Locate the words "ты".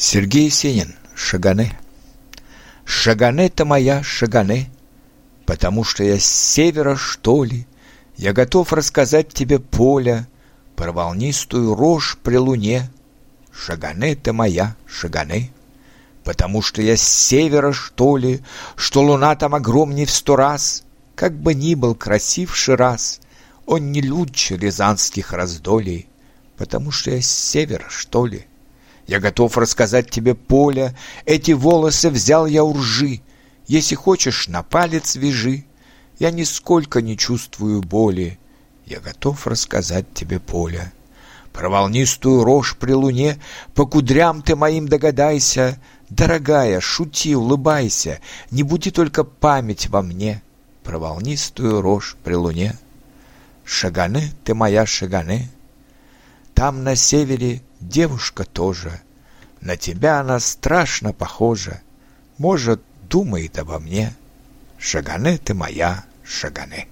44.42-44.54, 54.44-54.54, 65.38-65.54